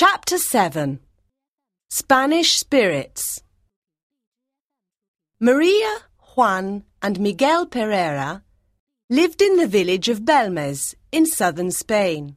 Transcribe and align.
Chapter 0.00 0.38
7 0.38 1.00
Spanish 1.90 2.54
Spirits 2.54 3.42
Maria, 5.40 5.92
Juan, 6.36 6.84
and 7.02 7.18
Miguel 7.18 7.66
Pereira 7.66 8.44
lived 9.10 9.42
in 9.42 9.56
the 9.56 9.66
village 9.66 10.08
of 10.08 10.20
Belmez 10.20 10.94
in 11.10 11.26
southern 11.26 11.72
Spain. 11.72 12.36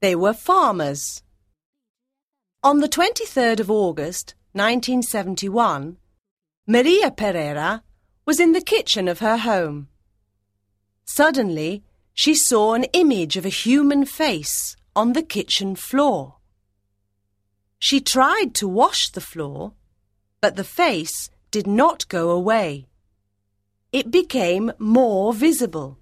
They 0.00 0.16
were 0.16 0.32
farmers. 0.32 1.22
On 2.64 2.80
the 2.80 2.88
23rd 2.88 3.60
of 3.60 3.70
August 3.70 4.34
1971, 4.54 5.96
Maria 6.66 7.12
Pereira 7.12 7.84
was 8.26 8.40
in 8.40 8.50
the 8.50 8.60
kitchen 8.60 9.06
of 9.06 9.20
her 9.20 9.36
home. 9.36 9.86
Suddenly, 11.04 11.84
she 12.12 12.34
saw 12.34 12.74
an 12.74 12.82
image 12.92 13.36
of 13.36 13.46
a 13.46 13.58
human 13.62 14.04
face 14.04 14.74
on 14.94 15.12
the 15.12 15.22
kitchen 15.22 15.74
floor. 15.74 16.36
She 17.78 18.00
tried 18.00 18.54
to 18.54 18.68
wash 18.68 19.10
the 19.10 19.20
floor, 19.20 19.72
but 20.40 20.56
the 20.56 20.64
face 20.64 21.30
did 21.50 21.66
not 21.66 22.08
go 22.08 22.30
away. 22.30 22.86
It 23.92 24.10
became 24.10 24.72
more 24.78 25.34
visible. 25.34 25.98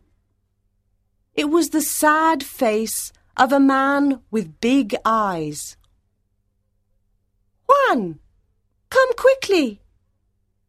It 1.34 1.50
was 1.50 1.70
the 1.70 1.80
sad 1.80 2.42
face 2.42 3.12
of 3.36 3.52
a 3.52 3.60
man 3.60 4.20
with 4.30 4.60
big 4.60 4.94
eyes. 5.04 5.76
Juan, 7.68 8.18
come 8.90 9.12
quickly. 9.16 9.80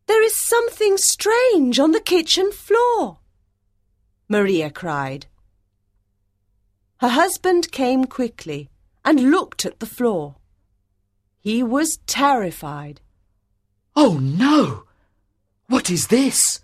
There 0.07 0.23
is 0.23 0.35
something 0.35 0.97
strange 0.97 1.79
on 1.79 1.91
the 1.91 1.99
kitchen 1.99 2.51
floor, 2.51 3.19
Maria 4.27 4.69
cried. 4.69 5.27
Her 7.01 7.09
husband 7.09 7.71
came 7.71 8.05
quickly 8.05 8.69
and 9.03 9.31
looked 9.31 9.65
at 9.65 9.79
the 9.79 9.87
floor. 9.87 10.35
He 11.39 11.63
was 11.63 11.97
terrified. 12.05 13.01
Oh 13.95 14.19
no! 14.19 14.83
What 15.65 15.89
is 15.89 16.09
this? 16.09 16.61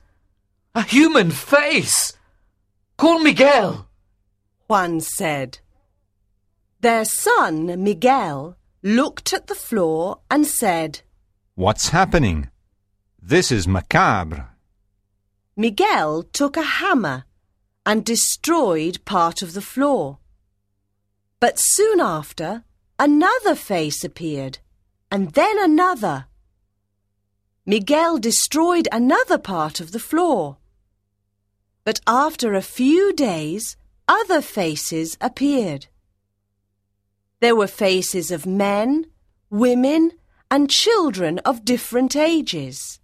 A 0.75 0.83
human 0.83 1.31
face! 1.31 2.13
Call 2.97 3.17
Miguel! 3.19 3.87
Juan 4.67 5.01
said. 5.01 5.57
Their 6.81 7.03
son, 7.03 7.83
Miguel, 7.83 8.57
looked 8.83 9.33
at 9.33 9.47
the 9.47 9.55
floor 9.55 10.19
and 10.29 10.45
said, 10.45 11.01
What's 11.55 11.89
happening? 11.89 12.51
This 13.19 13.51
is 13.51 13.67
macabre. 13.67 14.49
Miguel 15.55 16.21
took 16.31 16.57
a 16.57 16.61
hammer 16.77 17.25
and 17.87 18.05
destroyed 18.05 19.03
part 19.03 19.41
of 19.41 19.53
the 19.53 19.61
floor. 19.61 20.19
But 21.39 21.59
soon 21.59 21.99
after, 21.99 22.63
another 22.97 23.53
face 23.53 24.03
appeared, 24.03 24.59
and 25.11 25.33
then 25.33 25.57
another. 25.59 26.25
Miguel 27.65 28.17
destroyed 28.17 28.87
another 28.91 29.37
part 29.37 29.79
of 29.79 29.91
the 29.91 29.99
floor. 29.99 30.57
But 31.83 31.99
after 32.07 32.53
a 32.53 32.61
few 32.61 33.13
days, 33.13 33.77
other 34.07 34.41
faces 34.41 35.17
appeared. 35.21 35.87
There 37.39 37.55
were 37.55 37.67
faces 37.67 38.31
of 38.31 38.45
men, 38.45 39.05
women, 39.49 40.13
and 40.49 40.69
children 40.69 41.39
of 41.39 41.65
different 41.65 42.15
ages. 42.15 42.99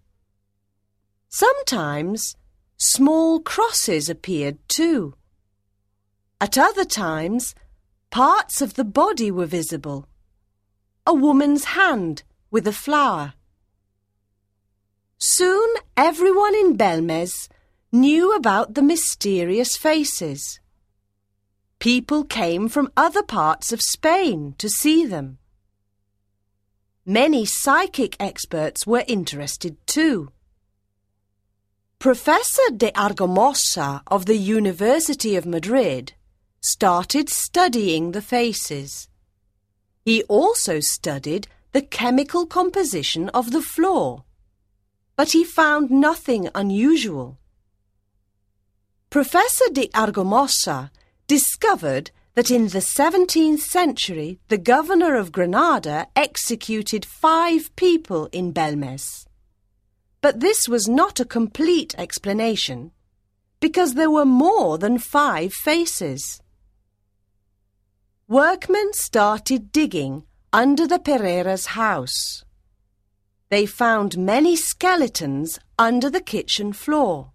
Sometimes 1.28 2.36
small 2.76 3.38
crosses 3.38 4.08
appeared 4.08 4.58
too. 4.68 5.14
At 6.40 6.58
other 6.58 6.84
times, 6.84 7.54
Parts 8.14 8.62
of 8.62 8.74
the 8.74 8.84
body 8.84 9.32
were 9.32 9.44
visible. 9.44 10.06
A 11.04 11.12
woman's 11.12 11.64
hand 11.74 12.22
with 12.48 12.64
a 12.68 12.72
flower. 12.72 13.34
Soon 15.18 15.68
everyone 15.96 16.54
in 16.54 16.76
Belmez 16.76 17.48
knew 17.90 18.32
about 18.32 18.74
the 18.74 18.82
mysterious 18.82 19.76
faces. 19.76 20.60
People 21.80 22.22
came 22.22 22.68
from 22.68 22.92
other 22.96 23.24
parts 23.24 23.72
of 23.72 23.82
Spain 23.82 24.54
to 24.58 24.68
see 24.68 25.04
them. 25.04 25.38
Many 27.04 27.44
psychic 27.44 28.14
experts 28.20 28.86
were 28.86 29.02
interested 29.08 29.76
too. 29.88 30.30
Professor 31.98 32.70
de 32.76 32.96
Argumosa 32.96 34.04
of 34.06 34.26
the 34.26 34.38
University 34.38 35.34
of 35.34 35.44
Madrid 35.44 36.12
started 36.64 37.28
studying 37.28 38.12
the 38.12 38.22
faces. 38.22 39.08
He 40.04 40.22
also 40.24 40.80
studied 40.80 41.46
the 41.72 41.82
chemical 41.82 42.46
composition 42.46 43.28
of 43.30 43.52
the 43.52 43.62
floor, 43.62 44.24
but 45.16 45.32
he 45.32 45.44
found 45.44 45.90
nothing 45.90 46.48
unusual. 46.54 47.38
Professor 49.10 49.68
de 49.72 49.90
Argumosa 49.94 50.90
discovered 51.26 52.10
that 52.34 52.50
in 52.50 52.68
the 52.68 52.80
17th 52.80 53.60
century 53.60 54.40
the 54.48 54.58
governor 54.58 55.14
of 55.16 55.32
Granada 55.32 56.06
executed 56.16 57.04
five 57.04 57.74
people 57.76 58.28
in 58.32 58.52
Belmez. 58.52 59.26
But 60.20 60.40
this 60.40 60.68
was 60.68 60.88
not 60.88 61.20
a 61.20 61.24
complete 61.24 61.94
explanation, 61.98 62.92
because 63.60 63.94
there 63.94 64.10
were 64.10 64.24
more 64.24 64.78
than 64.78 64.98
five 64.98 65.52
faces. 65.52 66.40
Workmen 68.28 68.94
started 68.94 69.70
digging 69.70 70.24
under 70.50 70.86
the 70.86 70.98
Pereira's 70.98 71.66
house. 71.66 72.42
They 73.50 73.66
found 73.66 74.16
many 74.16 74.56
skeletons 74.56 75.58
under 75.78 76.08
the 76.08 76.22
kitchen 76.22 76.72
floor. 76.72 77.32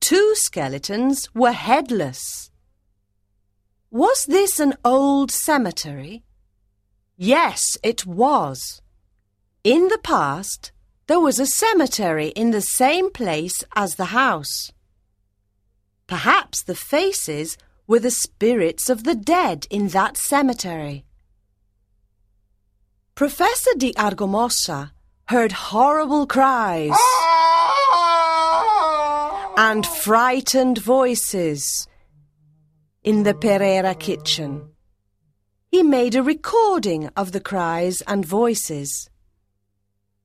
Two 0.00 0.34
skeletons 0.34 1.28
were 1.34 1.52
headless. 1.52 2.50
Was 3.92 4.24
this 4.26 4.58
an 4.58 4.74
old 4.84 5.30
cemetery? 5.30 6.24
Yes, 7.16 7.78
it 7.84 8.04
was. 8.04 8.82
In 9.62 9.86
the 9.86 10.00
past, 10.02 10.72
there 11.06 11.20
was 11.20 11.38
a 11.38 11.46
cemetery 11.46 12.28
in 12.28 12.50
the 12.50 12.60
same 12.60 13.12
place 13.12 13.62
as 13.76 13.94
the 13.94 14.06
house. 14.06 14.72
Perhaps 16.08 16.64
the 16.64 16.74
faces 16.74 17.56
were 17.90 17.98
the 17.98 18.10
spirits 18.12 18.88
of 18.88 19.02
the 19.02 19.16
dead 19.16 19.66
in 19.68 19.88
that 19.88 20.16
cemetery. 20.16 21.04
Professor 23.16 23.72
de 23.76 23.92
Argumosa 23.98 24.92
heard 25.26 25.50
horrible 25.50 26.24
cries 26.24 26.92
ah! 26.94 28.14
and 29.56 29.84
frightened 29.84 30.78
voices 30.78 31.88
in 33.02 33.24
the 33.24 33.34
Pereira 33.34 33.96
kitchen. 33.96 34.70
He 35.66 35.82
made 35.82 36.14
a 36.14 36.22
recording 36.22 37.10
of 37.16 37.32
the 37.32 37.40
cries 37.40 38.02
and 38.02 38.24
voices. 38.24 39.10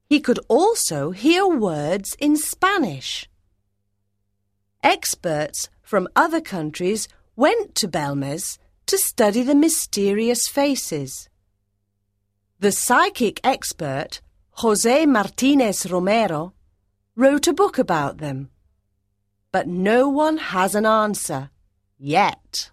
He 0.08 0.20
could 0.20 0.40
also 0.48 1.10
hear 1.10 1.48
words 1.48 2.16
in 2.20 2.38
Spanish. 2.38 3.28
Experts 4.84 5.68
from 5.82 6.08
other 6.16 6.42
countries 6.42 7.08
went 7.36 7.76
to 7.76 7.88
Belmez 7.88 8.58
to 8.86 8.98
study 8.98 9.44
the 9.44 9.56
mysterious 9.56 10.48
faces. 10.48 11.30
The 12.60 12.72
psychic 12.72 13.40
expert, 13.44 14.22
Jose 14.52 15.06
Martinez 15.06 15.90
Romero, 15.92 16.54
wrote 17.16 17.48
a 17.48 17.54
book 17.54 17.78
about 17.78 18.18
them. 18.18 18.50
But 19.52 19.68
no 19.68 20.08
one 20.08 20.38
has 20.38 20.76
an 20.76 20.86
answer 20.86 21.50
yet. 21.98 22.72